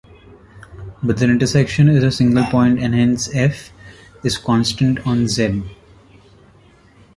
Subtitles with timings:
[1.03, 3.69] But their intersection is a single point and hence "f"
[4.23, 5.61] is constant on "Z".